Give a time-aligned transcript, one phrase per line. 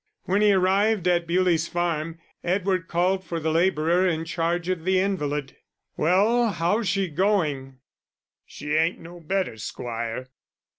[0.23, 4.99] When he arrived at Bewlie's Farm, Edward called for the labourer in charge of the
[4.99, 5.55] invalid.
[5.95, 7.77] "Well, how's she going?"
[8.47, 10.29] "She ain't no better, squire."